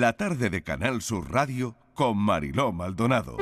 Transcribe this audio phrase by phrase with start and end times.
[0.00, 3.36] la tarde de Canal Sur Radio con Mariló Maldonado.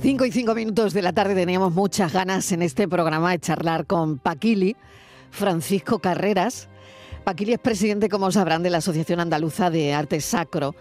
[0.00, 3.86] Cinco y cinco minutos de la tarde teníamos muchas ganas en este programa de charlar
[3.86, 4.76] con Paquili,
[5.30, 6.68] Francisco Carreras.
[7.24, 10.76] Paquili es presidente, como sabrán, de la Asociación Andaluza de Arte Sacro.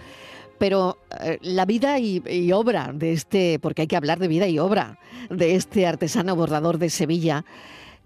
[0.58, 4.48] Pero eh, la vida y, y, obra de este, porque hay que hablar de vida
[4.48, 5.00] y obra,
[5.30, 7.46] de este artesano bordador de Sevilla,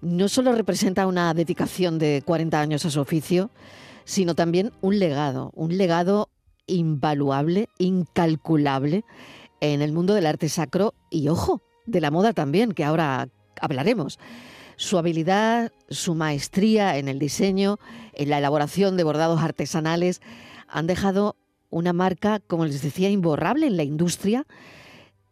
[0.01, 3.51] no solo representa una dedicación de 40 años a su oficio,
[4.05, 6.29] sino también un legado, un legado
[6.67, 9.03] invaluable, incalculable
[9.61, 13.29] en el mundo del arte sacro y, ojo, de la moda también, que ahora
[13.59, 14.19] hablaremos.
[14.77, 17.79] Su habilidad, su maestría en el diseño,
[18.13, 20.21] en la elaboración de bordados artesanales,
[20.67, 21.35] han dejado
[21.69, 24.45] una marca, como les decía, imborrable en la industria,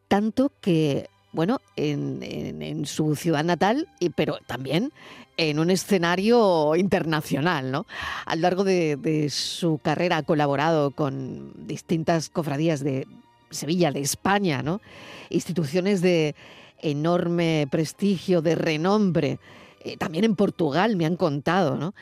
[0.08, 4.92] tanto que, bueno, en, su ciudad natal, pero también
[5.38, 7.86] en un escenario internacional, ¿no?
[8.26, 13.06] A lo largo de, de su carrera ha colaborado con distintas cofradías de
[13.52, 14.82] Sevilla, de España, ¿no?
[15.30, 16.36] Instituciones de
[16.80, 19.40] enorme prestigio, de renombre.
[19.82, 21.94] Eh, también en Portugal me han contado, ¿no?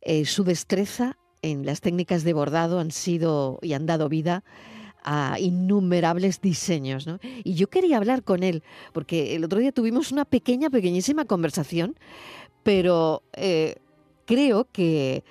[0.00, 4.44] Eh, su destreza en las técnicas de bordado han sido y han dado vida
[5.04, 7.06] a innumerables diseños.
[7.06, 7.18] ¿no?
[7.44, 11.96] Y yo quería hablar con él, porque el otro día tuvimos una pequeña, pequeñísima conversación,
[12.62, 13.76] pero eh,
[14.26, 15.24] creo que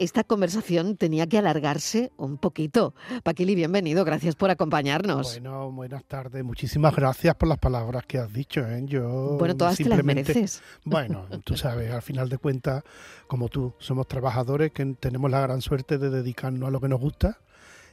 [0.00, 2.94] esta conversación tenía que alargarse un poquito.
[3.22, 5.34] Paquili, bienvenido, gracias por acompañarnos.
[5.34, 8.66] Bueno, buenas tardes, muchísimas gracias por las palabras que has dicho.
[8.66, 8.80] ¿eh?
[8.86, 10.62] Yo bueno, todas te las mereces.
[10.84, 12.82] Bueno, tú sabes, al final de cuentas,
[13.26, 16.98] como tú, somos trabajadores que tenemos la gran suerte de dedicarnos a lo que nos
[16.98, 17.38] gusta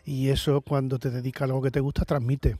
[0.06, 2.58] y eso cuando te dedicas a algo que te gusta transmite.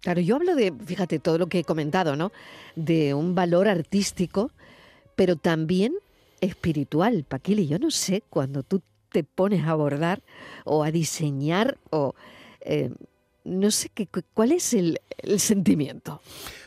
[0.00, 2.32] Claro, yo hablo de, fíjate, todo lo que he comentado, ¿no?
[2.76, 4.50] De un valor artístico,
[5.16, 5.92] pero también
[6.40, 7.66] espiritual, Paquili.
[7.66, 10.22] Yo no sé, cuando tú te pones a bordar
[10.64, 12.14] o a diseñar o...
[12.60, 12.90] Eh,
[13.44, 16.20] no sé qué, cuál es el, el, sentimiento.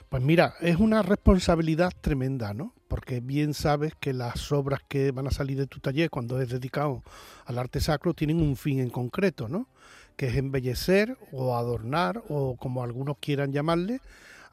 [0.09, 2.73] Pues mira, es una responsabilidad tremenda, ¿no?
[2.87, 6.49] Porque bien sabes que las obras que van a salir de tu taller cuando es
[6.49, 7.03] dedicado
[7.45, 9.67] al arte sacro tienen un fin en concreto, ¿no?
[10.15, 14.01] Que es embellecer o adornar o como algunos quieran llamarle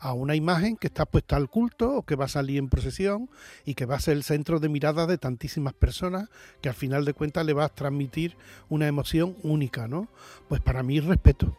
[0.00, 3.28] a una imagen que está puesta al culto o que va a salir en procesión
[3.66, 6.31] y que va a ser el centro de mirada de tantísimas personas
[6.62, 8.37] que al final de cuentas le va a transmitir
[8.71, 10.09] una emoción única, ¿no?
[10.49, 11.55] Pues para mí respeto,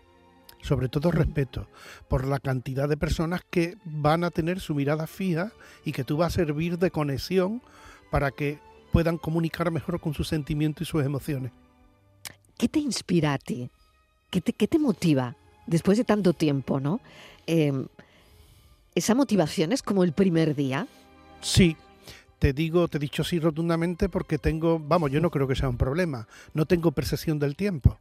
[0.61, 1.67] sobre todo respeto
[2.07, 5.51] por la cantidad de personas que van a tener su mirada fija
[5.85, 7.61] y que tú vas a servir de conexión
[8.09, 8.59] para que
[8.91, 11.51] puedan comunicar mejor con sus sentimientos y sus emociones.
[12.57, 13.69] ¿Qué te inspira a ti?
[14.31, 15.35] ¿Qué te, motiva
[15.67, 17.01] después de tanto tiempo, no?
[17.45, 17.85] Eh,
[18.93, 20.85] ¿Esa motivación es como el primer día?
[21.39, 21.77] Sí,
[22.39, 25.69] te digo, te he dicho sí rotundamente porque tengo, vamos, yo no creo que sea
[25.69, 27.97] un problema, no tengo percepción del tiempo.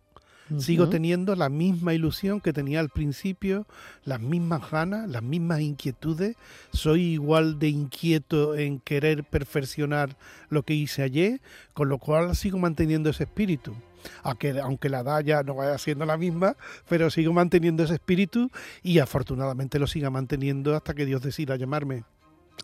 [0.50, 0.60] Uh -huh.
[0.60, 3.66] Sigo teniendo la misma ilusión que tenía al principio,
[4.04, 6.34] las mismas ganas, las mismas inquietudes.
[6.72, 10.16] Soy igual de inquieto en querer perfeccionar
[10.48, 11.40] lo que hice ayer,
[11.72, 13.76] con lo cual sigo manteniendo ese espíritu
[14.22, 16.56] aunque, aunque la edad ya no vaya siendo la misma,
[16.88, 18.50] pero sigo manteniendo ese espíritu
[18.82, 22.04] y afortunadamente lo siga manteniendo hasta que Dios decida llamarme.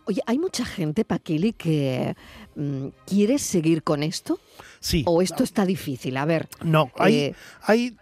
[0.05, 2.15] Oye, ¿hay mucha gente, Paquili, que
[2.55, 4.39] mmm, quiere seguir con esto?
[4.79, 5.03] Sí.
[5.07, 6.17] ¿O esto está difícil?
[6.17, 6.49] A ver.
[6.63, 7.97] No, hay, eh, hay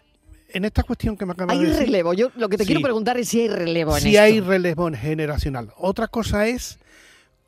[0.48, 1.80] en esta cuestión que me acabas de decir.
[1.80, 2.14] Hay relevo.
[2.14, 2.68] Yo lo que te sí.
[2.68, 4.22] quiero preguntar es si hay relevo en si esto.
[4.22, 5.72] hay relevo generacional.
[5.76, 6.78] Otra cosa es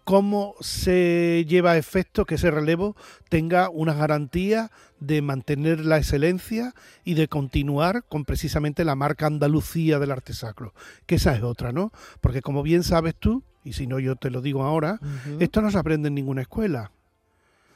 [0.07, 2.95] cómo se lleva a efecto que ese relevo
[3.29, 9.99] tenga una garantía de mantener la excelencia y de continuar con precisamente la marca Andalucía
[9.99, 10.75] del arte sacro,
[11.07, 11.91] que esa es otra, ¿no?
[12.21, 15.43] Porque como bien sabes tú, y si no yo te lo digo ahora, uh -huh.
[15.43, 16.93] esto no se aprende en ninguna escuela.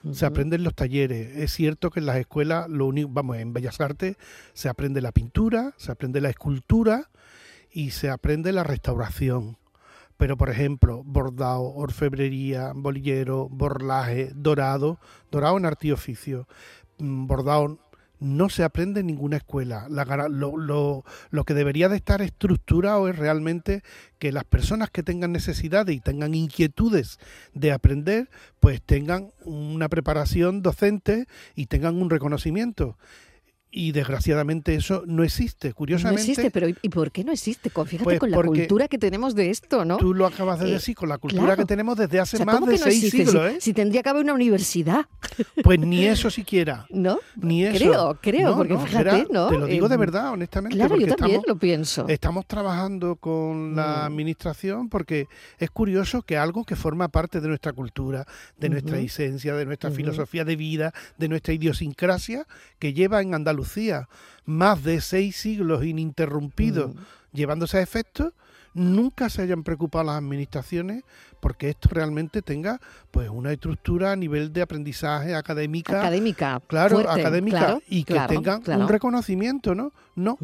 [0.04, 0.14] Uh -huh.
[0.14, 1.36] Se aprende en los talleres.
[1.36, 4.16] Es cierto que en las escuelas, lo único, vamos, en Bellas Artes
[4.52, 7.10] se aprende la pintura, se aprende la escultura
[7.72, 9.58] y se aprende la restauración
[10.20, 15.00] pero por ejemplo, bordado, orfebrería, bolillero, borlaje, dorado,
[15.30, 15.94] dorado en arte y
[17.02, 17.78] mm, bordado
[18.18, 19.86] no se aprende en ninguna escuela.
[19.88, 23.82] La, lo, lo, lo, que debería de estar estructurado es realmente
[24.18, 27.18] que las personas que tengan necesidades y tengan inquietudes
[27.54, 28.28] de aprender,
[28.60, 32.98] pues tengan una preparación docente y tengan un reconocimiento.
[33.72, 35.72] Y desgraciadamente eso no existe.
[35.72, 36.22] Curiosamente.
[36.24, 37.70] No existe, pero ¿y por qué no existe?
[37.70, 39.96] Fíjate Pues con la cultura que tenemos de esto, ¿no?
[39.96, 41.56] Tú lo acabas de Eh, decir, con la cultura claro.
[41.62, 43.26] que tenemos desde hace O sea, más ¿cómo de no seis existe?
[43.26, 43.60] siglos, si, ¿eh?
[43.60, 45.06] si tendría que haber una universidad,
[45.62, 46.86] Pues ni eso siquiera.
[46.90, 47.18] ¿no?
[47.36, 47.78] Ni eso.
[47.78, 49.48] Creo, creo, No, porque no, fíjate, ¿no?
[49.48, 50.76] Te lo digo de verdad, honestamente.
[50.76, 52.08] Claro, yo también estamos, lo pienso.
[52.08, 54.12] Estamos trabajando con la Mm.
[54.12, 55.26] administración porque
[55.58, 58.26] es curioso que algo que forma parte de nuestra cultura,
[58.58, 62.46] de nuestra esencia, de nuestra filosofía de vida, de nuestra idiosincrasia,
[62.80, 63.59] que lleva en Andalucía
[64.44, 66.98] más de seis siglos ininterrumpidos Mm.
[67.32, 68.32] llevándose a efecto,
[68.74, 71.02] nunca se hayan preocupado las administraciones
[71.40, 72.80] porque esto realmente tenga
[73.10, 76.60] pues una estructura a nivel de aprendizaje académica Académica.
[76.66, 78.82] claro, fuerte, académica claro, y que claro, tengan claro.
[78.82, 79.92] un reconocimiento, ¿no?
[80.14, 80.38] No,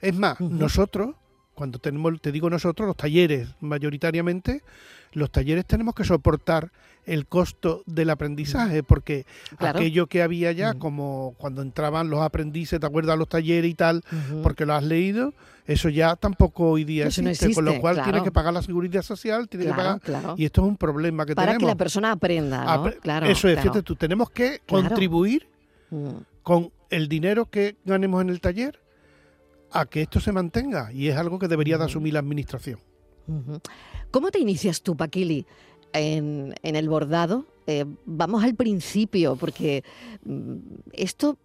[0.00, 1.16] es más, nosotros,
[1.54, 4.62] cuando tenemos, te digo nosotros, los talleres mayoritariamente,
[5.18, 6.70] los talleres tenemos que soportar
[7.04, 9.24] el costo del aprendizaje, porque
[9.56, 9.78] Claro.
[9.78, 10.78] aquello que había ya, Ujú.
[10.78, 13.14] como cuando entraban los aprendices, ¿te acuerdas?
[13.14, 14.02] A los talleres y tal,
[14.42, 15.32] porque lo has leído,
[15.66, 18.04] eso ya tampoco hoy día no existe, con lo cual claro.
[18.10, 20.00] tienes que pagar la seguridad social, tienes que Claro, pagar...
[20.02, 20.34] claro.
[20.36, 21.70] Y esto es un problema que Para que tenemos.
[21.70, 22.70] la persona aprenda, ¿no?
[22.84, 25.48] Apre- claro, eso es, fíjate tú, tenemos que contribuir
[25.90, 26.08] Mm.
[26.42, 28.78] con el dinero que ganemos en el taller
[29.72, 31.90] a que esto se mantenga y es algo que debería de Ujú.
[31.90, 32.78] asumir la administración.
[34.10, 35.46] ¿Cómo te inicias tú, Paquili,
[35.92, 37.46] en, en el bordado?
[37.66, 39.84] Eh, vamos al principio, porque
[40.24, 40.56] mm,
[40.92, 41.36] esto,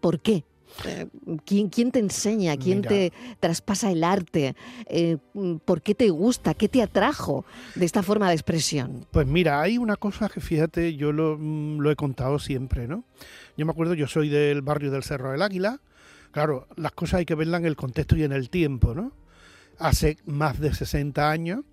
[0.00, 0.44] ¿por qué?
[0.86, 1.06] Eh,
[1.44, 2.56] ¿quién, quién te enseña?
[2.56, 2.88] ¿Quién Mira.
[2.88, 4.54] te traspasa el arte?
[4.86, 6.54] Eh, mm, ¿Por qué te gusta?
[6.54, 7.44] ¿Qué te atrajo
[7.74, 9.06] de esta forma de expresión?
[9.10, 13.04] Pues mira, hay una cosa que fíjate, yo lo, mm, lo he contado siempre, ¿no?
[13.56, 15.80] Yo me acuerdo, yo soy del barrio del Cerro del Águila.
[16.32, 19.12] Claro, las cosas hay que verlas en el contexto y en el tiempo, ¿no?
[19.78, 21.64] Hace más de 60 años,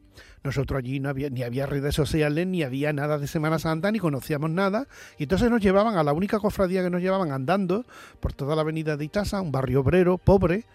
[0.44, 4.00] nosotros allí no había, ni había redes sociales, ni había nada de Semana Santa, ni
[4.00, 4.88] conocíamos nada.
[5.20, 7.86] Y entonces nos llevaban a la única cofradía que nos llevaban andando
[8.20, 10.66] por toda la avenida de Itasa, un barrio obrero, pobre.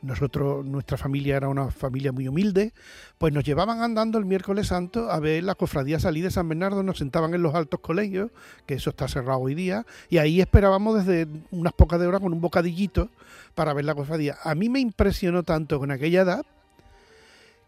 [0.00, 2.72] Nosotros, nuestra familia era una familia muy humilde,
[3.18, 6.84] pues nos llevaban andando el miércoles santo a ver la cofradía salir de San Bernardo,
[6.84, 8.30] nos sentaban en los altos colegios,
[8.64, 12.32] que eso está cerrado hoy día, y ahí esperábamos desde unas pocas de horas con
[12.32, 13.10] un bocadillito
[13.56, 14.36] para ver la cofradía.
[14.44, 16.46] A mí me impresionó tanto con aquella edad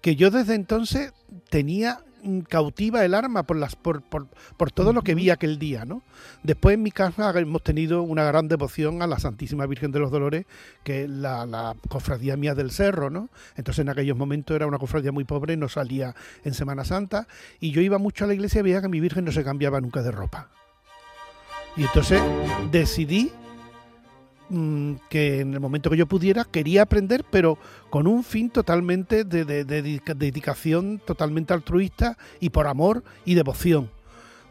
[0.00, 1.12] que yo desde entonces
[1.50, 5.58] tenía mm, cautiva el arma por las por, por, por todo lo que vi aquel
[5.58, 6.02] día, ¿no?
[6.42, 10.10] Después en mi casa hemos tenido una gran devoción a la Santísima Virgen de los
[10.10, 10.46] Dolores,
[10.84, 13.30] que es la, la cofradía mía del cerro, ¿no?
[13.56, 16.14] Entonces en aquellos momentos era una cofradía muy pobre, no salía
[16.44, 17.26] en Semana Santa,
[17.60, 19.80] y yo iba mucho a la iglesia y veía que mi Virgen no se cambiaba
[19.80, 20.48] nunca de ropa.
[21.76, 22.20] Y entonces
[22.72, 23.32] decidí
[24.50, 27.56] mm, que en el momento que yo pudiera quería aprender, pero
[27.88, 33.34] con un fin totalmente de, de- de dedica- dedicación totalmente altruista y por amor y
[33.34, 33.90] devoción.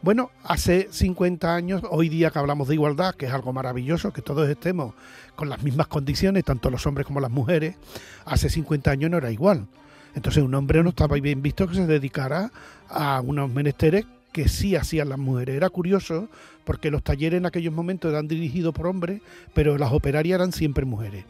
[0.02, 4.22] Bueno, hace 50 años, hoy día que hablamos de igualdad, que es algo maravilloso, que
[4.22, 4.94] todos estemos
[5.36, 7.76] con las mismas condiciones, tanto los hombres como las mujeres,
[8.24, 9.66] hace 50 años no era igual.
[10.14, 12.50] Entonces un hombre no estaba bien visto que se dedicara
[12.88, 15.56] a unos menesteres que sí hacían las mujeres.
[15.56, 16.28] Era curioso
[16.64, 19.20] porque los talleres en aquellos momentos eran dirigidos por hombres,
[19.54, 21.24] pero las operarias eran siempre mujeres.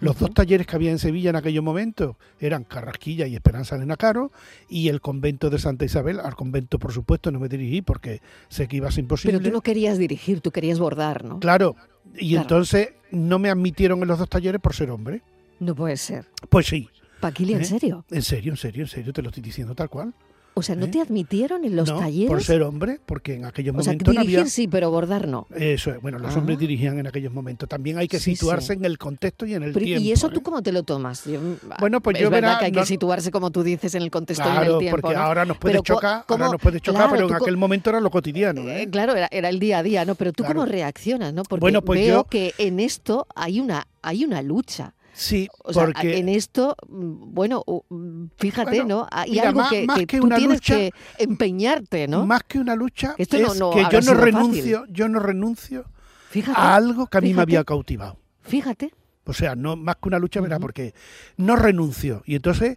[0.00, 3.86] Los dos talleres que había en Sevilla en aquellos momentos eran Carrasquilla y Esperanza de
[3.86, 4.30] Nacaro
[4.68, 6.20] y el convento de Santa Isabel.
[6.20, 9.38] Al convento, por supuesto, no me dirigí porque sé que iba a ser imposible.
[9.38, 11.40] Pero tú no querías dirigir, tú querías bordar, ¿no?
[11.40, 11.74] Claro,
[12.16, 12.42] y Claro.
[12.42, 15.22] entonces no me admitieron en los dos talleres por ser hombre.
[15.58, 16.26] No puede ser.
[16.50, 16.88] Pues sí,
[17.20, 17.64] Paquili, ¿en ¿Eh?
[17.64, 18.04] serio?
[18.10, 20.12] en serio, en serio, en serio, te lo estoy diciendo tal cual.
[20.56, 20.88] O sea, ¿no ¿Eh?
[20.88, 22.28] te admitieron en los no, talleres?
[22.28, 24.50] por ser hombre, porque en aquellos o sea, momentos no dirigir había...
[24.50, 25.48] sí, pero bordar no.
[25.52, 26.38] Eso es, bueno, los Ah.
[26.38, 27.68] hombres dirigían en aquellos momentos.
[27.68, 28.78] También hay que Sí, situarse sí.
[28.78, 30.04] en el contexto y en el Pero, tiempo.
[30.04, 30.30] ¿Y eso ¿eh?
[30.32, 31.24] tú cómo te lo tomas?
[31.24, 31.40] Yo-
[31.80, 34.02] Bueno, pues es yo verdad verá, que hay no- que situarse, como tú dices, en
[34.02, 35.00] el contexto y en el tiempo.
[35.00, 35.22] porque ¿no?
[35.22, 36.44] ahora nos puede Pero chocar, ¿cómo?
[36.44, 38.60] ahora nos puede chocar, Claro, pero en aquel momento era lo cotidiano.
[38.68, 38.88] Eh, ¿eh?
[38.90, 40.14] claro, era, era el día a día, ¿no?
[40.14, 40.60] Pero tú Claro.
[40.60, 41.42] cómo reaccionas, ¿no?
[41.42, 44.94] Porque Bueno, pues veo yo- que en esto hay una, hay una lucha.
[45.16, 49.08] Sí, O sea, porque en esto, mm, bueno, mm, fíjate, Bueno, ¿no?
[49.12, 52.26] Hay mira, algo más- que, más que que tú una tienes lucha, que empeñarte, ¿no?
[52.26, 54.34] más que una lucha, Esto no- es no que habrá yo no sido fácil.
[54.34, 55.84] renuncio, yo no renuncio
[56.30, 58.18] Fíjate, a algo que a mí me había cautivado.
[58.40, 58.92] fíjate.
[59.26, 60.94] O sea, no más que una lucha, verá, porque
[61.38, 62.22] no renuncio.
[62.26, 62.76] Y entonces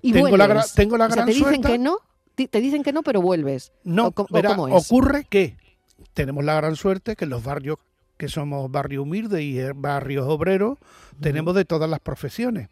[0.00, 1.68] Y tengo la, tengo la o sea, gran te dicen suerte.
[1.72, 1.98] que no,
[2.34, 3.72] te dicen que no, pero vuelves.
[3.84, 4.86] No, ¿O verá, cómo es?
[4.86, 5.56] ocurre que
[6.14, 7.76] tenemos la gran suerte que en los barrios
[8.22, 10.78] que somos barrios humildes y barrios obreros,
[11.20, 12.68] tenemos de todas las profesiones.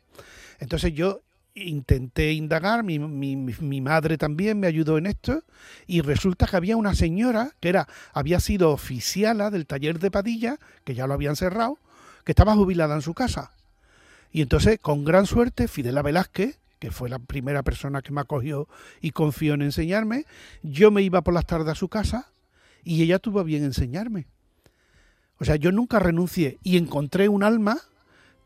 [0.60, 1.22] Entonces yo
[1.54, 5.42] intenté indagar, mi, mi- madre también me ayudó en esto,
[5.88, 10.56] y resulta que había una señora que era, había sido oficiala del taller de Padilla,
[10.84, 11.78] que ya lo habían cerrado,
[12.22, 13.50] que estaba jubilada en su casa.
[14.30, 18.68] Y entonces, con gran suerte, Fidela Velázquez, que fue la primera persona que me acogió
[19.00, 20.26] y confió en enseñarme,
[20.62, 22.28] yo me iba por las tardes a su casa
[22.84, 24.28] y ella tuvo bien enseñarme.
[25.40, 27.80] O sea, yo nunca renuncié y encontré un alma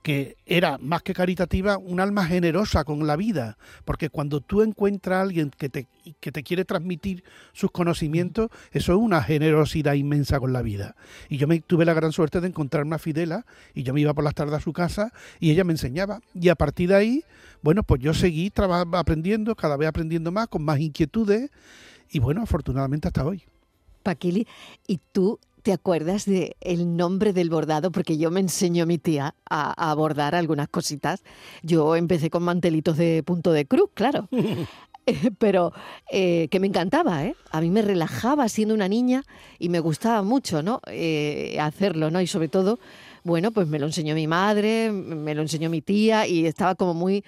[0.04, 5.16] que era más que caritativa, un alma generosa con la vida, porque cuando tú encuentras
[5.16, 5.86] a alguien que te,
[6.20, 7.24] que te quiere transmitir
[7.54, 10.94] sus conocimientos, eso es una generosidad inmensa con la vida.
[11.30, 14.12] Y yo me tuve la gran suerte de encontrarme a Fidela y yo me iba
[14.12, 15.10] por las tardes a su casa
[15.40, 16.20] y ella me enseñaba.
[16.34, 17.24] Y a partir de ahí,
[17.62, 18.52] bueno, pues yo seguí
[18.92, 21.50] aprendiendo, cada vez aprendiendo más, con más inquietudes
[22.10, 23.42] y bueno, afortunadamente hasta hoy.
[24.02, 24.46] Paquili,
[24.86, 27.90] ¿y tú ¿Te acuerdas del el nombre del bordado?
[27.90, 31.24] Porque yo me enseñó mi tía a, bordar algunas cositas.
[31.62, 34.28] Yo empecé con mantelitos de punto de cruz, claro.
[35.38, 35.72] pero
[36.12, 37.34] eh, que me encantaba, ¿eh?
[37.50, 39.24] A mí me relajaba siendo una niña
[39.58, 40.82] y me gustaba mucho, ¿no?
[40.86, 42.20] Eh, hacerlo, ¿no?
[42.20, 42.78] Y sobre todo,
[43.22, 46.92] bueno, pues me lo enseñó mi madre, me lo enseñó mi tía y estaba como
[46.92, 47.24] muy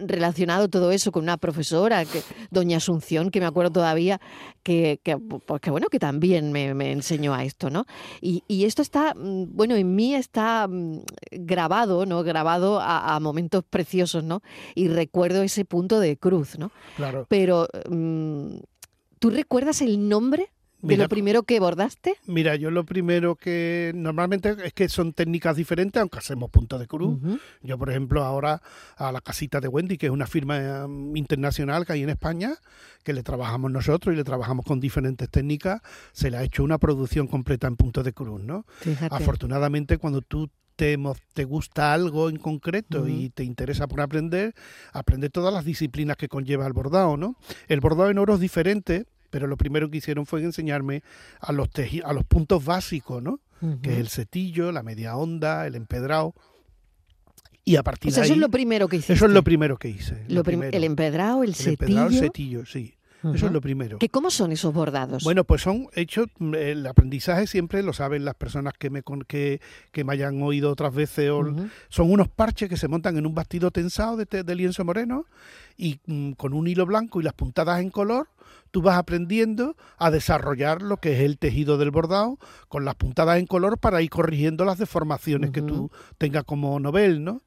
[0.00, 4.20] relacionado todo eso con una profesora, que, doña Asunción, que me acuerdo todavía,
[4.62, 7.86] que, que, pues bueno, que también me, enseñó a esto, ¿no?
[8.20, 11.00] Y, esto está, mm, bueno, en mí está mm,
[11.32, 12.22] grabado, ¿no?
[12.22, 14.42] Grabado a, momentos preciosos, ¿no?
[14.74, 16.70] Y recuerdo ese punto de cruz, ¿no?
[16.96, 17.26] Claro.
[17.28, 18.56] Pero, mm,
[19.18, 20.50] ¿tú recuerdas el nombre
[20.82, 22.14] ¿De lo primero que bordaste?
[22.26, 26.86] Mira, yo lo primero que normalmente es que son técnicas diferentes, aunque hacemos puntos de
[26.86, 27.18] cruz.
[27.62, 28.62] Yo, por ejemplo, ahora
[28.96, 32.54] a la casita de Wendy, que es una firma um, internacional que hay en España,
[33.02, 35.80] que le trabajamos nosotros y le trabajamos con diferentes técnicas,
[36.12, 38.64] se le ha hecho una producción completa en puntos de cruz, ¿no?
[39.10, 40.98] Afortunadamente, cuando tú te,
[41.34, 44.54] te, gusta algo en concreto y te interesa por aprender,
[44.92, 47.36] aprende todas las disciplinas que conlleva el bordado, ¿no?
[47.68, 51.02] El bordado en oro es diferente pero lo primero que hicieron fue enseñarme
[51.40, 51.68] a los,
[52.04, 53.40] a los puntos básicos, ¿no?
[53.82, 56.34] Que es el setillo, la media onda, el empedrado.
[57.64, 59.12] Y a partir de ahí, eso es lo primero que hice.
[59.12, 60.24] Eso es lo primero que hice.
[60.28, 61.82] el empedrado, el, el setillo.
[61.84, 62.94] Empedrado, el setillo, sí.
[63.22, 63.98] Eso es lo primero.
[63.98, 65.24] ¿Que ¿Cómo son esos bordados?
[65.24, 69.60] Bueno, pues son hechos, mm, el aprendizaje siempre lo saben las personas que me, que,
[69.92, 71.30] que me hayan oído otras veces.
[71.88, 75.26] Son unos parches que se montan en un bastido tensado de, de lienzo moreno
[75.76, 78.28] y mm, con un hilo blanco y las puntadas en color,
[78.70, 83.38] tú vas aprendiendo a desarrollar lo que es el tejido del bordado con las puntadas
[83.38, 87.42] en color para ir corrigiendo las deformaciones que tú tengas como novel, ¿no?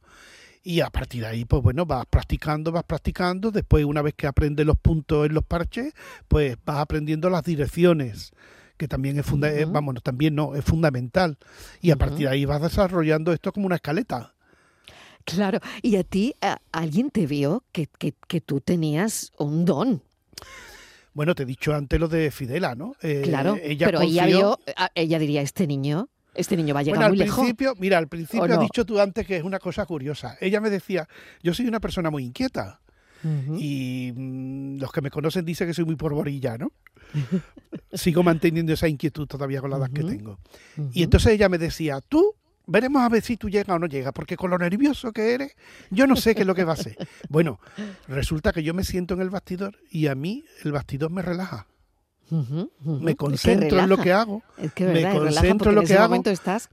[0.64, 4.28] Y a partir de ahí, pues bueno, vas practicando, vas practicando, después una vez que
[4.28, 5.94] aprendes los puntos en los parches,
[6.28, 8.32] pues vas aprendiendo las direcciones
[8.78, 11.38] que también es fundamental, vamos, también no, es fundamental.
[11.82, 14.34] Y a partir de ahí vas desarrollando esto como una escaleta.
[15.26, 16.36] Claro, y a ti,
[16.72, 20.02] ¿alguien te vio que, que, tú tenías un don?
[21.14, 22.96] Bueno, te he dicho antes lo de Fidela, ¿no?
[23.02, 24.60] Eh, claro, pero ella vio,
[24.96, 28.44] ella diría, este niño este niño va a llegar bueno, al principio, Mira, al principio
[28.44, 30.38] has dicho tú antes que es una cosa curiosa.
[30.40, 31.08] Ella me decía,
[31.42, 32.80] yo soy una persona muy inquieta.
[33.58, 36.74] Y mm, los que me conocen dicen que soy muy porborilla, ¿no?
[37.94, 40.40] Sigo manteniendo esa inquietud todavía con la edad que tengo.
[40.92, 42.36] Y entonces ella me decía, tú
[42.66, 45.56] veremos a ver si tú llegas o no llegas, porque con lo nervioso que eres,
[45.90, 46.98] yo no sé qué es lo que va a ser.
[47.30, 47.60] Bueno,
[48.08, 51.68] resulta que yo me siento en el bastidor y a mí el bastidor me relaja.
[52.30, 54.42] Me concentro en lo que hago.
[54.58, 56.24] me concentro en lo que hago.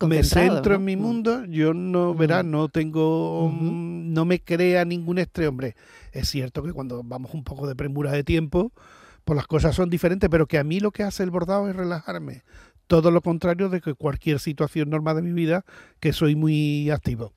[0.06, 1.44] me centro en mi mundo.
[1.46, 5.48] Yo no, verás, no tengo, no me crea ningún estrés.
[5.48, 5.76] Hombre,
[6.12, 8.72] es cierto que cuando vamos un poco de premura de tiempo,
[9.24, 11.76] pues las cosas son diferentes, pero que a mí lo que hace el bordado es
[11.76, 12.42] relajarme.
[12.86, 15.64] Todo lo contrario de que cualquier situación normal de mi vida,
[16.00, 17.32] que soy muy activo.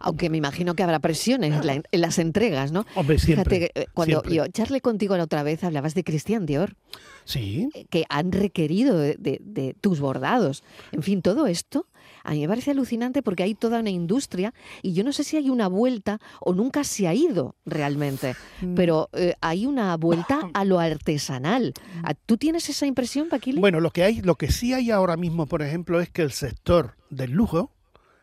[0.00, 2.86] Aunque me imagino que habrá presiones en, las entregas, ¿no?
[2.94, 3.58] Hombre, siempre.
[3.58, 6.76] Fíjate, eh, cuando yo charlé contigo la otra vez, hablabas de Cristian Dior.
[7.24, 7.68] Sí.
[7.74, 10.62] Eh, que han requerido de, tus bordados.
[10.92, 11.86] En fin, todo esto
[12.24, 15.36] a mí me parece alucinante porque hay toda una industria y yo no sé si
[15.36, 18.74] hay una vuelta o nunca se ha ido realmente, mm.
[18.74, 21.74] pero eh, hay una vuelta a lo artesanal.
[22.02, 22.10] Mm.
[22.26, 23.60] ¿Tú tienes esa impresión, Paquile?
[23.60, 26.32] Bueno, lo que hay, lo que sí hay ahora mismo, por ejemplo, es que el
[26.32, 27.72] sector del lujo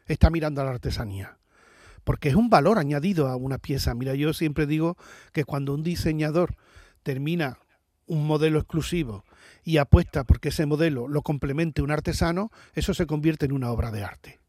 [0.07, 1.38] está mirando a la artesanía
[2.03, 3.93] porque es un valor añadido a una pieza.
[3.93, 4.97] Mira, yo siempre digo
[5.31, 6.55] que cuando un diseñador
[7.03, 7.59] termina
[8.07, 9.23] un modelo exclusivo
[9.63, 13.91] y apuesta porque ese modelo lo complemente un artesano, eso se convierte en una obra
[13.91, 14.39] de arte.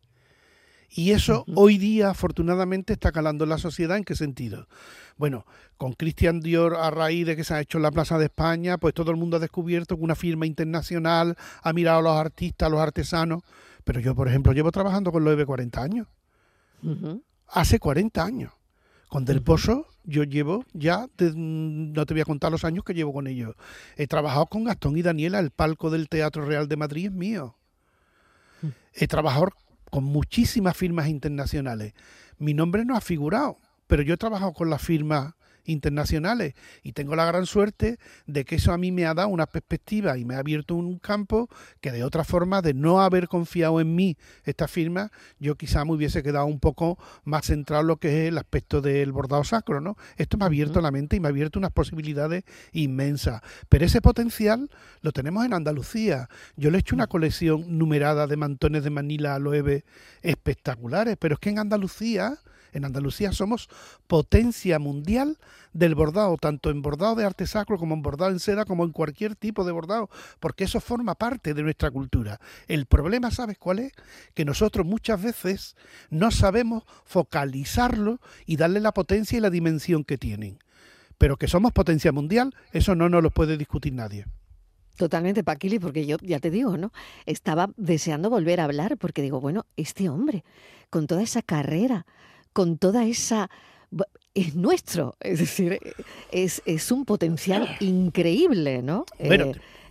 [0.92, 3.97] Y eso hoy día, afortunadamente, está calando en la sociedad.
[3.97, 4.66] ¿En qué sentido?
[5.16, 8.25] Bueno, con Christian Dior, a raíz de que se ha hecho en la Plaza de
[8.25, 12.16] España, pues todo el mundo ha descubierto que una firma internacional ha mirado a los
[12.16, 13.42] artistas, a los artesanos.
[13.85, 16.09] Pero yo, por ejemplo, llevo trabajando con Loewe 40 años
[17.52, 18.52] hace 40 años.
[19.09, 23.12] Con Del Pozo yo llevo ya, no te voy a contar los años que llevo
[23.12, 23.54] con ellos.
[23.97, 27.57] He trabajado con Gastón y Daniela, el palco del Teatro Real de Madrid es mío.
[28.95, 29.49] He trabajado
[29.90, 31.95] con muchísimas firmas internacionales.
[32.38, 36.55] Mi nombre no ha figurado, pero yo he trabajado con las firmas internacionales.
[36.83, 40.19] Y tengo la gran suerte de que eso a mí me ha dado una perspectiva
[40.19, 41.49] y me ha abierto un campo
[41.81, 45.93] que de otra forma de no haber confiado en mí esta firma yo quizá me
[45.93, 49.81] hubiese quedado un poco más centrado en lo que es el aspecto del bordado sacro
[49.81, 53.43] no esto me ha abierto la mente y me ha abierto unas posibilidades inmensas.
[53.69, 56.29] Pero ese potencial lo tenemos en Andalucía.
[56.57, 59.85] Yo le he hecho una colección numerada de mantones de Manila a Loewe
[60.23, 62.38] espectaculares pero es que en Andalucía
[62.73, 63.69] en Andalucía somos
[64.07, 65.39] potencia mundial
[65.73, 68.93] del bordado, tanto en bordado de arte sacro como en bordado en seda, como en
[68.93, 70.11] cualquier tipo de bordado,
[70.41, 72.41] porque eso forma parte de nuestra cultura.
[72.67, 73.93] El problema, ¿sabes cuál es?
[74.35, 75.77] Que nosotros muchas veces
[76.11, 80.59] no sabemos focalizarlo y darle la potencia y la dimensión que tienen.
[81.19, 84.25] Pero que somos potencia mundial, eso no nos lo puede discutir nadie.
[84.97, 86.93] Totalmente, Paquili, porque yo ya te digo, ¿no?
[87.25, 90.45] Estaba deseando volver a hablar porque digo, bueno, este hombre,
[90.91, 92.05] con toda esa carrera,
[92.52, 93.50] con toda esa
[94.35, 95.80] es nuestro, es decir,
[96.30, 99.04] es, es un potencial increíble, ¿no?
[99.19, 99.47] Bueno,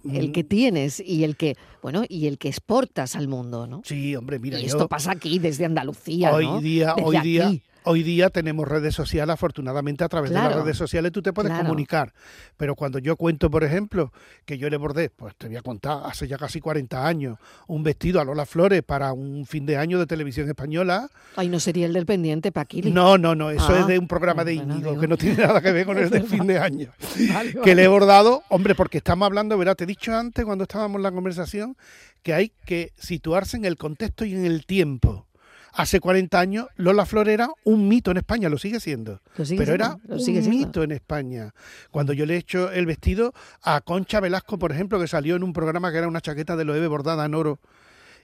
[0.05, 3.81] Eh, el que tienes y el que, bueno, y el que exportas al mundo, ¿no?
[3.83, 6.61] Sí, hombre, mira, y yo esto pasa aquí desde Andalucía, hoy ¿no?
[6.61, 7.51] día, Desde hoy día.
[7.83, 11.49] Hoy día tenemos redes sociales, afortunadamente a través de las redes sociales tú te puedes
[11.51, 11.65] claro.
[11.65, 12.13] comunicar.
[12.57, 14.11] Pero cuando yo cuento, por ejemplo,
[14.45, 17.83] que yo le bordé, pues te voy a contar, hace ya casi 40 años, un
[17.83, 21.09] vestido a Lola Flores para un fin de año de televisión española.
[21.35, 22.91] Ay, no sería el del pendiente, Paquili.
[22.91, 25.01] No, no, no, eso Ah, es de un programa de bueno, Íñigo, digo.
[25.01, 26.91] que no tiene nada que ver con el del fin de año.
[27.33, 29.75] Vale, que le he bordado, hombre, porque estamos hablando, ¿verdad?
[29.75, 31.77] Te he dicho antes, cuando estábamos en la conversación,
[32.23, 35.25] que hay que situarse en el contexto y en el tiempo.
[35.73, 39.21] Hace 40 años, Lola Flor era un mito en España, lo sigue siendo.
[39.37, 40.49] Lo sigue pero siendo, era lo un siendo.
[40.49, 41.53] mito en España.
[41.91, 45.43] Cuando yo le he hecho el vestido a Concha Velasco, por ejemplo, que salió en
[45.43, 47.59] un programa que era una chaqueta de Loewe bordada en oro,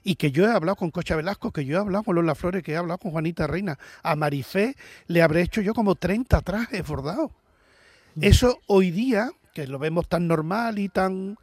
[0.02, 2.62] y que yo he hablado con Concha Velasco, que yo he hablado con Lola Flores,
[2.62, 3.76] que he hablado con Juanita Reina.
[4.04, 4.76] A Marifé
[5.08, 7.32] le habré hecho yo como 30 trajes bordados.
[8.20, 11.38] Eso hoy día, que lo vemos tan normal y tan...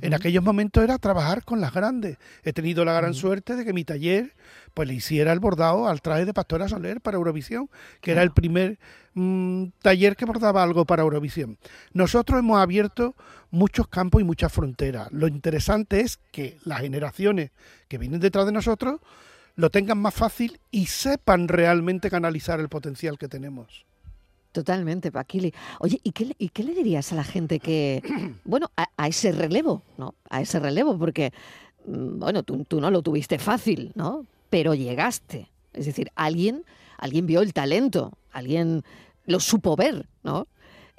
[0.00, 2.18] En aquellos momentos era trabajar con las grandes.
[2.42, 4.34] He tenido la gran suerte de que mi taller
[4.72, 7.68] pues le hiciera el bordado al traje de Pastora Soler para Eurovisión,
[8.00, 8.78] que era el primer
[9.14, 11.58] mm, taller que bordaba algo para Eurovisión.
[11.92, 13.14] Nosotros hemos abierto
[13.50, 15.10] muchos campos y muchas fronteras.
[15.10, 17.50] Lo interesante es que las generaciones
[17.88, 19.00] que vienen detrás de nosotros
[19.56, 23.86] lo tengan más fácil y sepan realmente canalizar el potencial que tenemos.
[24.54, 25.52] Totalmente, Paquili.
[25.80, 28.00] Oye, ¿y qué, le- ¿y qué le dirías a la gente que,
[28.44, 30.14] bueno, a, a ese relevo, ¿no?
[30.30, 31.32] A ese relevo, porque,
[31.88, 34.26] mm, bueno, tú, tú no lo tuviste fácil, ¿no?
[34.50, 35.50] Pero llegaste.
[35.72, 36.62] Es decir, alguien,
[36.98, 38.84] alguien vio el talento, alguien
[39.26, 40.46] lo supo ver, ¿no?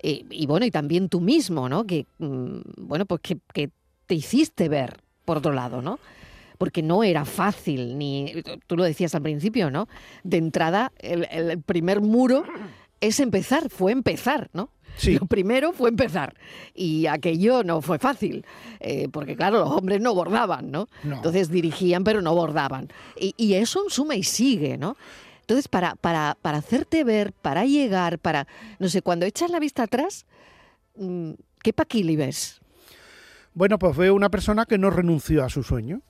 [0.03, 1.85] Y, y bueno, y también tú mismo, ¿no?
[1.85, 3.69] Que, mm, bueno, pues que, que
[4.05, 5.97] te hiciste ver, por otro lado, ¿no?
[6.57, 8.33] Porque no era fácil, ni
[8.67, 9.87] tú lo decías al principio, ¿no?
[10.25, 12.43] De entrada, el, el primer muro
[13.01, 14.69] es empezar, fue empezar, ¿no?
[14.97, 15.17] Sí.
[15.19, 16.35] Lo primero fue empezar.
[16.73, 18.45] Y aquello no fue fácil,
[18.79, 20.87] eh, porque claro, los hombres no bordaban, ¿no?
[21.03, 21.17] No.
[21.17, 22.89] Entonces dirigían, pero no bordaban.
[23.19, 24.95] Y, y eso en suma y sigue, ¿no?
[25.45, 28.47] Entonces, para, para, para hacerte ver, para llegar, para,
[28.79, 30.25] no sé, cuando echas la vista atrás,
[30.95, 32.61] mm, ¿qué paquili ves?
[33.53, 36.01] Bueno, pues veo una persona que no renunció a su sueño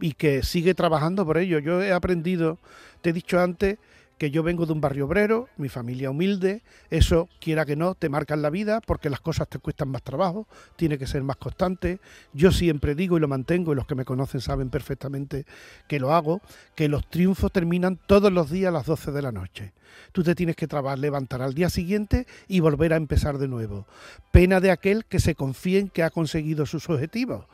[0.00, 1.58] y que sigue trabajando por ello.
[1.58, 2.58] Yo he aprendido,
[3.00, 3.78] te he dicho antes,
[4.22, 8.08] que yo vengo de un barrio obrero, mi familia humilde, eso, quiera que no, te
[8.08, 11.38] marca en la vida porque las cosas te cuestan más trabajo, tiene que ser más
[11.38, 11.98] constante.
[12.32, 15.44] Yo siempre digo y lo mantengo, y los que me conocen saben perfectamente
[15.88, 16.40] que lo hago,
[16.76, 19.72] que los triunfos terminan todos los días a las 12 de la noche.
[20.12, 23.88] Tú te tienes que trabajar, levantar al día siguiente y volver a empezar de nuevo.
[24.30, 27.46] Pena de aquel que se confíe en que ha conseguido sus objetivos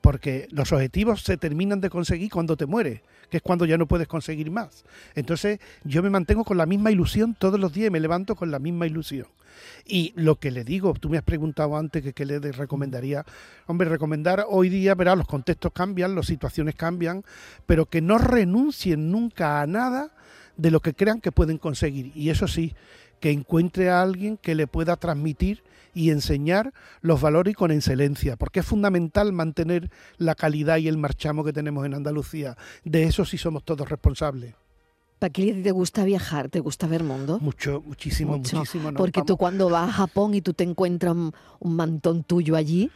[0.00, 3.86] porque los objetivos se terminan de conseguir cuando te mueres, que es cuando ya no
[3.86, 4.84] puedes conseguir más.
[5.14, 8.50] Entonces yo me mantengo con la misma ilusión todos los días y me levanto con
[8.50, 9.26] la misma ilusión.
[9.84, 13.24] Y lo que le digo, tú me has preguntado antes que qué le recomendaría.
[13.66, 17.24] Hombre, recomendar hoy día, verá, los contextos cambian, las situaciones cambian,
[17.66, 20.12] pero que no renuncien nunca a nada
[20.56, 22.12] de lo que crean que pueden conseguir.
[22.14, 22.74] Y eso sí,
[23.20, 25.62] que encuentre a alguien que le pueda transmitir
[25.98, 31.42] y enseñar los valores con excelencia, porque es fundamental mantener la calidad y el marchamo
[31.42, 32.56] que tenemos en Andalucía.
[32.84, 34.54] De eso sí somos todos responsables.
[35.18, 36.50] Paquili, ¿a ti ¿te gusta viajar?
[36.50, 37.40] ¿Te gusta ver mundo?
[37.40, 38.94] Mucho, muchísimo, Mucho, muchísimo.
[38.94, 42.92] Porque tú cuando vas a Japón y tú te encuentras un, un mantón tuyo allí,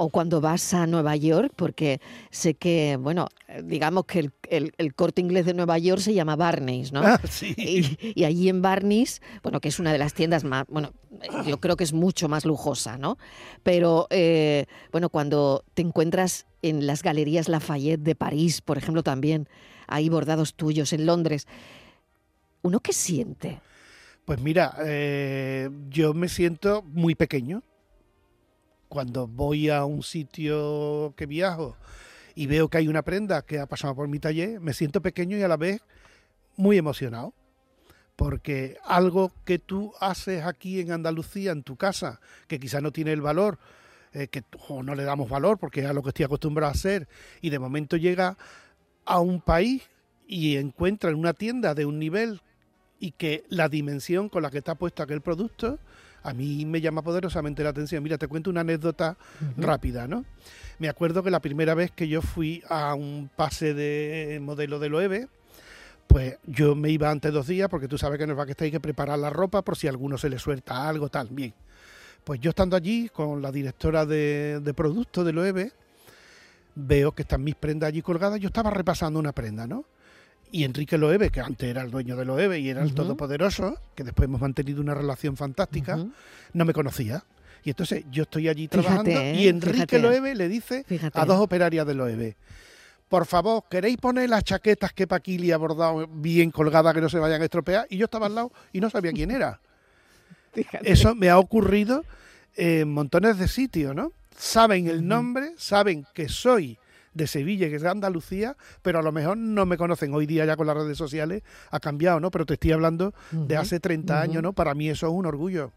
[0.00, 3.26] o cuando vas a Nueva York, porque sé que, bueno,
[3.64, 7.02] digamos que el, el- el corte inglés de Nueva York se llama Barney's, ¿no?
[7.04, 7.52] Ah, sí.
[7.56, 10.92] Y, y allí en Barney's, bueno, que es una de las tiendas más, bueno,
[11.46, 13.18] yo creo que es mucho más lujosa, ¿no?
[13.64, 19.48] Pero, eh, bueno, cuando te encuentras en las galerías Lafayette de París, por ejemplo, también,
[19.88, 21.46] hay bordados tuyos en Londres,
[22.62, 23.60] ¿uno qué siente?
[24.24, 27.62] Pues mira, eh, yo me siento muy pequeño.
[28.88, 31.76] Cuando voy a un sitio que viajo
[32.34, 35.36] y veo que hay una prenda que ha pasado por mi taller, me siento pequeño
[35.36, 35.82] y a la vez
[36.56, 37.34] muy emocionado.
[38.16, 43.12] Porque algo que tú haces aquí en Andalucía, en tu casa, que quizás no tiene
[43.12, 43.58] el valor,
[44.12, 44.42] eh, que
[44.82, 47.06] no le damos valor porque es a lo que estoy acostumbrado a hacer,
[47.40, 48.36] y de momento llega
[49.04, 49.82] a un país
[50.26, 52.42] y encuentra en una tienda de un nivel
[53.00, 55.78] y que la dimensión con la que está puesto aquel producto
[56.28, 58.02] a mí me llama poderosamente la atención.
[58.02, 59.16] Mira, te cuento una anécdota
[59.56, 60.24] rápida, ¿no?
[60.78, 64.88] Me acuerdo que la primera vez que yo fui a un pase de modelo de
[64.88, 65.28] Loewe,
[66.06, 68.70] pues yo me iba antes dos días, porque tú sabes que en el backstage hay
[68.72, 71.54] que preparar la ropa por si a alguno se le suelta algo, tal, bien.
[72.24, 75.72] Pues yo estando allí con la directora de, de productos de Loewe,
[76.74, 79.84] veo que están mis prendas allí colgadas, yo estaba repasando una prenda, ¿no?
[80.50, 84.04] Y Enrique Loewe, que antes era el dueño de Loewe y era el todopoderoso, que
[84.04, 85.98] después hemos mantenido una relación fantástica,
[86.52, 87.24] no me conocía.
[87.64, 89.48] Y entonces yo estoy allí trabajando y ¿eh?
[89.48, 92.36] Enrique Loewe le dice a dos operarias de Loewe,
[93.08, 97.18] por favor, ¿queréis poner las chaquetas que Paquili ha bordado bien colgadas que no se
[97.18, 97.86] vayan a estropear?
[97.88, 99.60] Y yo estaba al lado y no sabía quién era.
[100.82, 102.04] Eso me ha ocurrido
[102.56, 104.12] en montones de sitios, ¿no?
[104.36, 106.78] Saben el nombre, saben que soy
[107.18, 110.14] de Sevilla, que es de Andalucía, pero a lo mejor no me conocen.
[110.14, 112.30] Hoy día ya con las redes sociales ha cambiado, ¿no?
[112.30, 114.54] Pero te estoy hablando de hace 30 años, ¿no?
[114.54, 115.72] Para mí eso es un orgullo.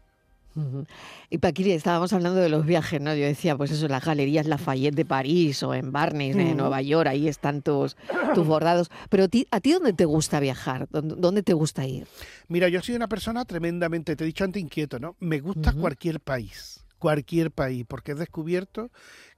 [1.30, 3.14] Y Paquiri, estábamos hablando de los viajes, ¿no?
[3.14, 7.08] Yo decía, pues eso, las galerías Lafayette de París o en Barnes de Nueva York,
[7.08, 7.96] ahí están tus,
[8.34, 8.90] tus bordados.
[9.08, 10.88] Pero ¿a ti dónde te gusta viajar?
[10.90, 12.06] ¿Dónde, te gusta ir?
[12.48, 15.16] Mira, yo soy una persona tremendamente, te he dicho antes, inquieto, ¿no?
[15.20, 18.90] Me gusta cualquier país, cualquier país, porque he descubierto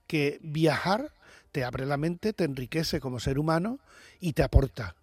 [0.06, 1.12] que viajar
[1.54, 3.78] te abre la mente, te enriquece como ser humano
[4.18, 4.96] y te aporta.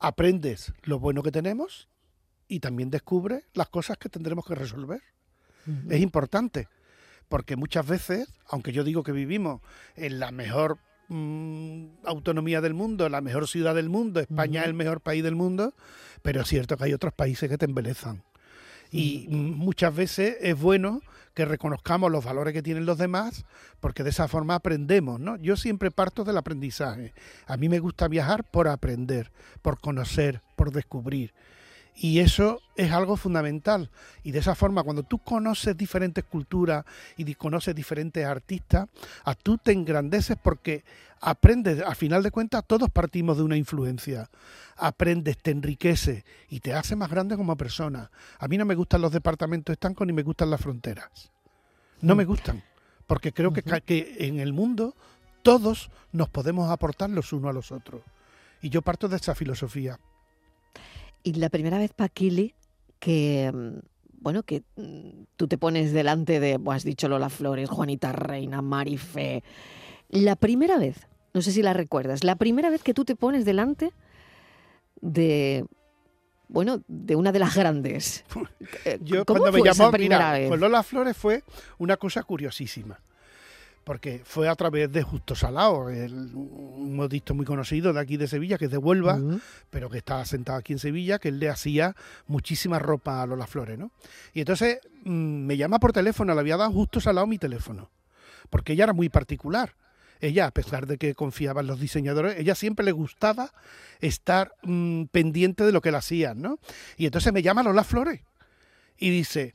[0.00, 1.88] Aprendes lo bueno que tenemos
[2.48, 5.00] y también descubres las cosas que tendremos que resolver.
[5.88, 6.66] Es importante,
[7.28, 9.60] porque muchas veces, aunque yo digo que vivimos
[9.94, 14.74] en la mejor mm, autonomía del mundo, la mejor ciudad del mundo, España es el
[14.74, 15.72] mejor país del mundo,
[16.20, 18.24] pero es cierto que hay otros países que te embelezan.
[18.90, 21.00] Y muchas veces es bueno
[21.34, 23.44] que reconozcamos los valores que tienen los demás,
[23.80, 25.36] porque de esa forma aprendemos, ¿no?
[25.36, 27.14] Yo siempre parto del aprendizaje.
[27.46, 29.30] A mí me gusta viajar por aprender,
[29.62, 31.32] por conocer, por descubrir.
[32.00, 33.90] Y eso es algo fundamental.
[34.22, 36.84] Y de esa forma, cuando tú conoces diferentes culturas
[37.16, 38.88] y conoces diferentes artistas,
[39.24, 40.84] a tú te engrandeces porque
[41.20, 44.30] aprendes, a final de cuentas, todos partimos de una influencia.
[44.76, 48.12] Aprendes, te enriquece y te hace más grande como persona.
[48.38, 51.32] A mí no me gustan los departamentos estancos ni me gustan las fronteras.
[52.00, 52.28] No me mm.
[52.28, 52.62] gustan,
[53.08, 54.94] porque creo que, que en el mundo
[55.42, 58.02] todos nos podemos aportar los unos a los otros.
[58.62, 59.98] Y yo parto de esa filosofía.
[61.28, 62.54] Y la primera vez, Paquili,
[62.98, 63.80] que mm,
[64.20, 69.44] bueno, que mm, tú te pones delante de, has dicho Lola Flores, Juanita Reina, Marife.
[70.08, 73.44] La primera vez, no sé si la recuerdas, la primera vez que tú te pones
[73.44, 73.92] delante
[75.02, 75.66] de,
[76.48, 78.24] bueno, de una de las grandes.
[79.02, 81.44] Yo cuando me llamó, mira, con Lola Flores fue
[81.76, 82.98] una cosa curiosísima
[83.88, 88.28] porque fue a través de Justo Salao, el, un modisto muy conocido de aquí de
[88.28, 89.18] Sevilla, que es de Huelva,
[89.70, 91.96] pero que está sentado aquí en Sevilla, que él le hacía
[92.26, 93.90] muchísima ropa a Lola Flores, ¿no?
[94.34, 97.90] Y entonces mm, me llama por teléfono, le había dado Justo Salao mi teléfono,
[98.50, 99.74] porque ella era muy particular.
[100.20, 103.54] Ella, a pesar de que confiaba en los diseñadores, ella siempre le gustaba
[104.00, 106.58] estar mm, pendiente de lo que le hacían, ¿no?
[106.98, 108.20] Y entonces me llama Lola Flores
[108.98, 109.54] y dice,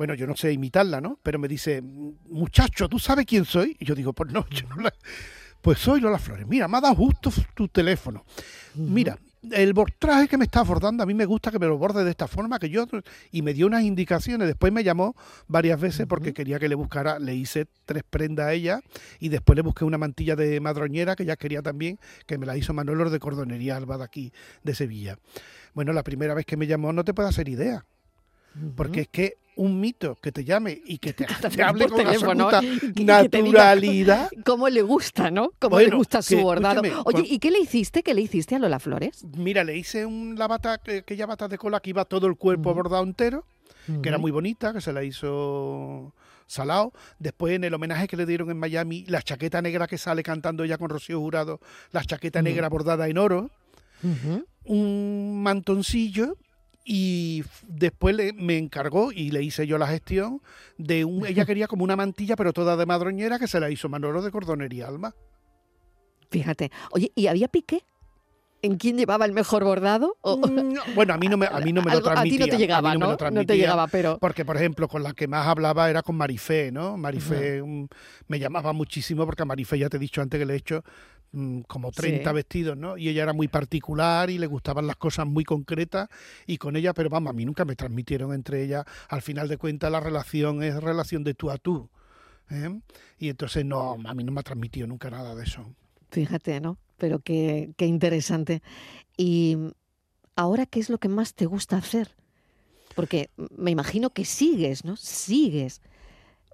[0.00, 1.18] bueno, yo no sé imitarla, ¿no?
[1.22, 3.76] Pero me dice, muchacho, ¿tú sabes quién soy?
[3.78, 4.94] Y yo digo, pues no, yo no la...
[5.60, 6.46] Pues soy Lola Flores.
[6.46, 8.24] Mira, me ha dado justo tu teléfono.
[8.76, 9.18] Mira,
[9.50, 12.08] el traje que me está bordando, a mí me gusta que me lo borde de
[12.12, 12.86] esta forma, que yo...
[13.30, 14.48] Y me dio unas indicaciones.
[14.48, 15.14] Después me llamó
[15.48, 18.80] varias veces porque quería que le buscara, le hice tres prendas a ella
[19.18, 22.56] y después le busqué una mantilla de madroñera que ella quería también, que me la
[22.56, 24.32] hizo Manuel de Cordonería Alba de aquí,
[24.62, 25.18] de Sevilla.
[25.74, 27.84] Bueno, la primera vez que me llamó no te puedo hacer idea.
[28.74, 31.26] Porque es que un mito que te llame y que te,
[31.62, 32.48] hable con teléfono,
[32.96, 34.30] naturalidad.
[34.44, 35.52] cómo le gusta, ¿no?
[35.58, 36.82] Cómo le gusta su bordado.
[37.04, 38.02] Oye, ¿y qué le hiciste?
[38.02, 39.22] ¿Qué le hiciste a Lola Flores?
[39.36, 42.72] Mira, le hice un, la bata, aquella bata de cola que iba todo el cuerpo
[42.72, 43.44] bordado entero,
[44.02, 46.14] que era muy bonita, que se la hizo
[46.46, 46.94] Salao.
[47.18, 50.64] Después, en el homenaje que le dieron en Miami, la chaqueta negra que sale cantando
[50.64, 51.60] ella con Rocío Jurado,
[51.92, 53.50] la chaqueta negra bordada en oro.
[54.64, 56.38] Un mantoncillo
[56.84, 60.40] y después me encargó y le hice yo la gestión
[60.78, 63.88] de un ella quería como una mantilla pero toda de madroñera que se la hizo
[63.88, 65.14] Manolo de Cordonería Alma.
[66.30, 66.70] Fíjate.
[66.92, 67.84] Oye, ¿y había piqué?
[68.62, 70.16] en quién llevaba el mejor bordado?
[70.22, 72.44] Mm, bueno, a mí no me, a mí no me lo transmitía.
[72.44, 73.16] A ti no te llegaba, ¿no?
[73.30, 74.18] no, te llegaba, pero...
[74.18, 76.96] Porque, por ejemplo, con la que más hablaba era con Marifé, ¿no?
[76.96, 77.62] Marifé
[78.28, 80.84] me llamaba muchísimo porque a Marifé ya te he dicho antes que le he hecho
[81.66, 82.96] como 30 vestidos, ¿no?
[82.96, 86.08] Y ella era muy particular y le gustaban las cosas muy concretas
[86.46, 88.84] y con ella, pero vamos, a mí nunca me transmitieron entre ellas.
[89.08, 91.88] Al final de cuentas la relación es relación de tú a tú.
[92.50, 92.80] ¿eh?
[93.18, 95.64] Y entonces no, a mí no me ha transmitido nunca nada de eso.
[96.10, 96.78] Fíjate, ¿no?
[97.00, 98.62] pero qué, qué interesante.
[99.16, 99.56] Y
[100.36, 102.14] ahora, ¿qué es lo que más te gusta hacer?
[102.94, 104.96] Porque me imagino que sigues, ¿no?
[104.96, 105.80] Sigues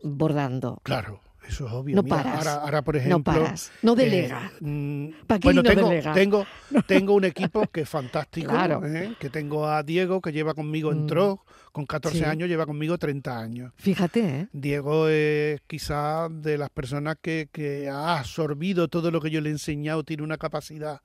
[0.03, 0.81] bordando.
[0.85, 1.21] Claro.
[1.49, 1.97] Eso es obvio.
[1.97, 2.47] No paras.
[2.47, 3.19] Ahora, por ejemplo.
[3.19, 3.73] No paras.
[3.83, 4.51] No eh, delega.
[4.61, 5.09] Mm,
[5.43, 6.47] bueno, tengo, tengo,
[6.87, 8.51] tengo, un equipo que es fantástico.
[8.51, 8.85] Claro.
[8.85, 9.15] ¿eh?
[9.19, 11.73] Que tengo a Diego, que lleva conmigo, en entró mm.
[11.73, 13.73] con 14 años, lleva conmigo 30 años.
[13.77, 14.49] Fíjate, ¿eh?
[14.53, 19.51] Diego es quizás de las personas que, que ha absorbido todo lo que yo le
[19.51, 21.01] he enseñado, tiene una capacidad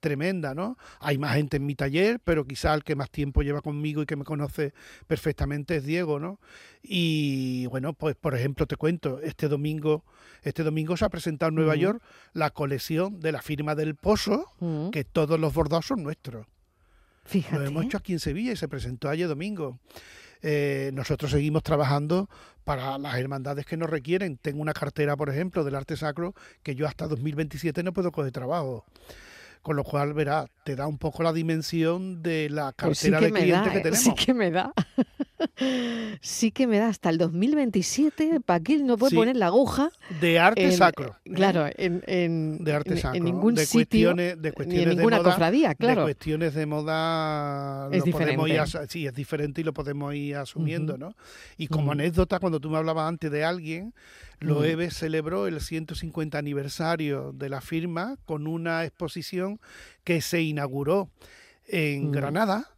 [0.00, 0.76] tremenda, ¿no?
[1.00, 4.06] Hay más gente en mi taller, pero quizá el que más tiempo lleva conmigo y
[4.06, 4.72] que me conoce
[5.06, 6.40] perfectamente es Diego, ¿no?
[6.82, 10.04] Y bueno, pues por ejemplo te cuento, este domingo,
[10.42, 14.52] este domingo se ha presentado en Nueva York la colección de la firma del Pozo,
[14.92, 16.46] que todos los bordados son nuestros.
[17.24, 17.58] Fíjate.
[17.58, 19.80] Lo hemos hecho aquí en Sevilla y se presentó ayer domingo.
[20.42, 22.28] Eh, nosotros seguimos trabajando
[22.64, 24.36] para las hermandades que nos requieren.
[24.36, 28.32] Tengo una cartera, por ejemplo, del arte sacro que yo hasta 2027 no puedo coger
[28.32, 28.84] trabajo.
[29.66, 33.32] Con lo cual, verá, te da un poco la dimensión de la pues cartera de
[33.32, 33.80] clientes que ¿eh?
[33.80, 33.98] tenemos.
[33.98, 34.72] Sí que me da.
[36.20, 36.88] Sí que me da.
[36.88, 39.90] Hasta el 2027, Paquil no puede poner la aguja.
[40.20, 41.16] De arte sacro.
[41.24, 41.32] ¿eh?
[41.34, 43.16] Claro, en, de arte sacro.
[43.16, 44.14] En ningún de sitio.
[44.14, 46.02] Cuestiones, de cuestiones ni en ninguna de moda, cofradía, claro.
[46.02, 47.88] De cuestiones de moda.
[47.92, 48.62] Es diferente.
[48.88, 51.14] sí, es diferente y lo podemos ir asumiendo, ¿no?
[51.56, 53.94] Y como anécdota, cuando tú me hablabas antes de alguien,
[54.40, 59.60] Loewe celebró el 150 aniversario de la firma con una exposición
[60.04, 61.10] que se inauguró
[61.68, 62.70] en Granada.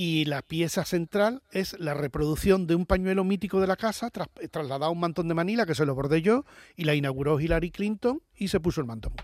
[0.00, 4.84] Y la pieza central es la reproducción de un pañuelo mítico de la casa, trasladado
[4.84, 6.44] a un mantón de Manila, que se lo bordé yo,
[6.76, 9.14] y la inauguró Hillary Clinton y se puso el mantón.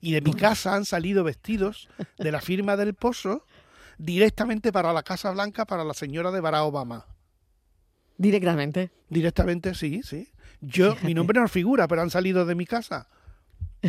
[0.00, 3.46] Y de mi casa han salido vestidos de la firma del Pozo
[3.98, 7.06] directamente para la Casa Blanca, para la señora de Barack Obama.
[8.18, 8.90] Directamente.
[9.10, 10.32] Directamente, sí, sí.
[10.60, 13.08] Yo, mi nombre no figura, pero han salido de mi casa.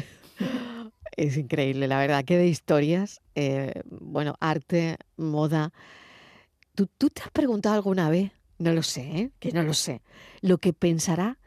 [1.17, 5.73] Es increíble, la verdad, que de historias, eh, bueno, arte, moda.
[6.75, 9.31] ¿Tú, ¿Tú, te has preguntado alguna vez, no lo sé, ¿eh?
[9.39, 10.01] que no lo sé,
[10.41, 11.37] lo que pensará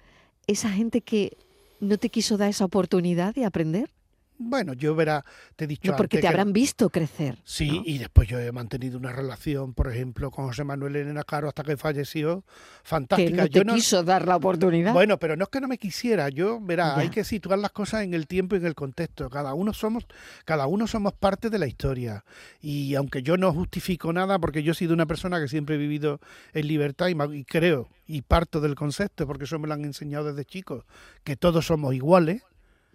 [0.47, 1.39] esa gente que
[1.81, 3.91] no te quiso dar esa oportunidad de aprender?
[4.37, 5.93] Bueno, yo verá, te he dicho.
[5.93, 7.39] No, porque te habrán visto crecer.
[7.45, 11.49] Sí, y después yo he mantenido una relación, por ejemplo, con José Manuel Elena Caro
[11.49, 12.45] hasta que falleció,
[12.83, 13.49] fantástica.
[13.49, 14.93] Que no te quiso dar la oportunidad.
[14.93, 18.03] Bueno, pero no es que no me quisiera, yo, verá, hay que situar las cosas
[18.03, 19.31] en el tiempo y en el contexto.
[19.31, 20.05] Cada uno somos,
[20.45, 22.25] cada uno somos parte de la historia.
[22.61, 25.79] Y aunque yo no justifico nada, porque yo he sido una persona que siempre he
[25.79, 26.21] vivido
[26.55, 30.25] en libertad y, y creo y parto del concepto, porque eso me lo han enseñado
[30.25, 30.85] desde chicos,
[31.23, 32.43] que todos somos iguales,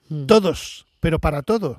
[0.10, 0.25] mm.
[0.25, 1.78] todos pero para todos.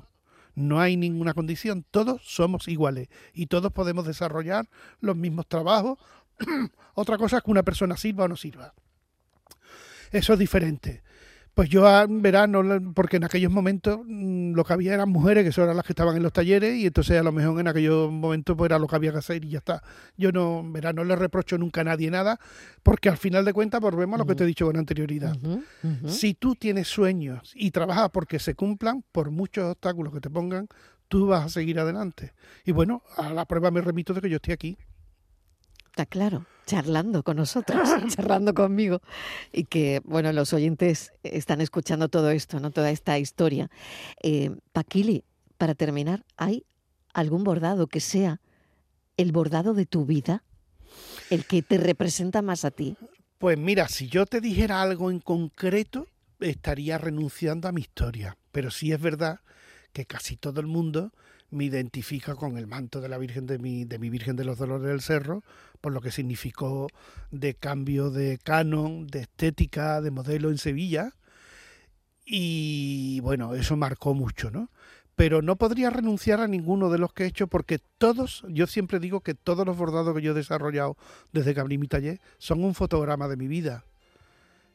[0.53, 5.97] No hay ninguna condición, todos somos iguales y todos podemos desarrollar los mismos trabajos.
[6.93, 8.73] Otra cosa es que una persona sirva o no sirva.
[10.11, 11.03] Eso es diferente.
[11.53, 15.51] Pues yo en verano, porque en aquellos momentos mm, lo que había eran mujeres, que
[15.51, 18.55] son las que estaban en los talleres, y entonces a lo mejor en aquellos momentos
[18.55, 19.83] pues era lo que había que hacer y ya está.
[20.17, 22.39] Yo no, en verano no le reprocho nunca a nadie nada,
[22.83, 25.37] porque al final de cuentas volvemos a lo que te he dicho con anterioridad.
[26.05, 30.67] Si tú tienes sueños y trabajas porque se cumplan, por muchos obstáculos que te pongan,
[31.07, 32.33] tú vas a seguir adelante.
[32.65, 34.77] Y bueno, a la prueba me remito de que yo estoy aquí.
[35.91, 37.81] Está claro, charlando con nosotros,
[38.15, 39.01] charlando conmigo.
[39.51, 42.71] Y que, bueno, los oyentes están escuchando todo esto, ¿no?
[42.71, 43.69] Toda esta historia.
[44.23, 45.25] Eh, Paquili,
[45.57, 46.65] para terminar, ¿hay
[47.13, 48.39] algún bordado que sea
[49.17, 50.43] el bordado de tu vida?
[51.29, 52.95] ¿El que te representa más a ti?
[53.37, 56.07] Pues mira, si yo te dijera algo en concreto,
[56.39, 58.37] estaría renunciando a mi historia.
[58.53, 59.41] Pero sí es verdad
[59.91, 61.11] que casi todo el mundo
[61.51, 64.57] me identifica con el manto de la Virgen de mi, de mi Virgen de los
[64.57, 65.43] Dolores del Cerro,
[65.81, 66.87] por lo que significó
[67.29, 71.13] de cambio de canon, de estética, de modelo en Sevilla.
[72.25, 74.69] Y bueno, eso marcó mucho, ¿no?
[75.15, 78.99] Pero no podría renunciar a ninguno de los que he hecho porque todos, yo siempre
[78.99, 80.97] digo que todos los bordados que yo he desarrollado
[81.33, 83.83] desde que abrí mi taller son un fotograma de mi vida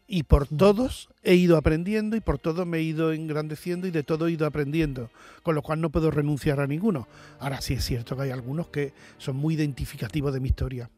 [0.07, 4.03] y por todos he ido aprendiendo y por todos me he ido engrandeciendo y de
[4.03, 5.11] todo he ido aprendiendo,
[5.42, 7.09] con lo cual no puedo renunciar a ninguno.
[7.40, 10.90] Ahora sí es cierto que hay algunos que son muy identificativos de mi historia.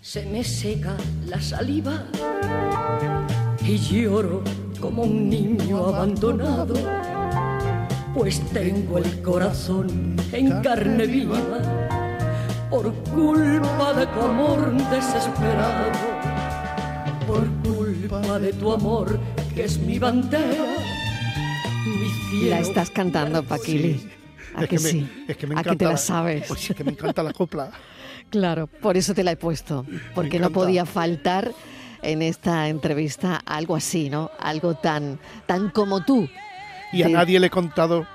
[0.00, 2.06] Se me seca la saliva
[3.64, 4.42] y lloro
[4.80, 6.74] como un niño abandonado
[8.14, 11.38] pues tengo el corazón en carne viva
[12.68, 16.11] por culpa de tu amor desesperado,
[17.32, 19.18] por culpa de tu amor
[19.54, 20.66] que es mi bandera,
[21.86, 22.50] mi cielo.
[22.50, 23.94] La estás cantando, Paquili.
[23.98, 24.08] Sí.
[24.54, 25.24] ¿A Es que, que me- sí?
[25.28, 26.44] es que me ¿A que te la encanta sabes?
[26.46, 27.70] Pues es que me encanta la copla.
[28.30, 30.54] Claro, por eso te la he puesto, porque no encanta.
[30.54, 31.52] podía faltar
[32.00, 34.30] en esta entrevista algo así, ¿no?
[34.40, 36.26] Algo tan, tan como tú.
[36.94, 38.06] Y a nadie le he contado.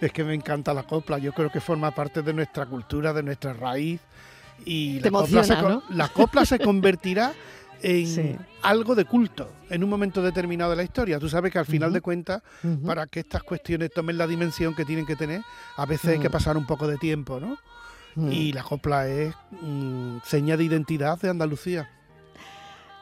[0.00, 1.18] Es que me encanta la copla.
[1.18, 4.00] Yo creo que forma parte de nuestra cultura, de nuestra raíz.
[4.64, 7.32] Y Te la, copla se, emociona, con- la copla se convertirá
[7.82, 8.36] en Sí.
[8.62, 11.18] algo de culto en un momento determinado de la historia.
[11.18, 12.42] Tú sabes que al final de cuentas,
[12.84, 15.42] para que estas cuestiones tomen la dimensión que tienen que tener,
[15.76, 16.32] a veces hay que Mm.
[16.32, 17.56] pasar un poco de tiempo, ¿no?
[18.16, 18.32] Mm.
[18.32, 21.88] Y la copla es mm, seña de identidad de Andalucía.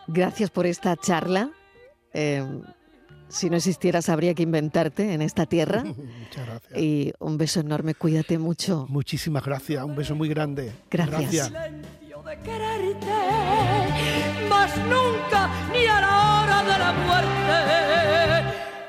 [0.06, 1.50] Gracias por esta charla.
[2.12, 2.44] Eh,
[3.28, 5.82] si no existieras, habría que inventarte en esta tierra.
[5.84, 6.78] Muchas gracias.
[6.80, 8.86] Y un beso enorme, cuídate mucho.
[8.88, 9.84] Muchísimas gracias.
[9.84, 10.72] Un beso muy grande.
[10.90, 11.46] Gracias.
[11.48, 11.97] silencio
[12.28, 13.20] de quererte,
[14.50, 17.58] mas nunca ni a la hora de la muerte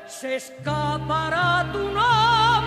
[0.06, 2.59] se escapará tu nombre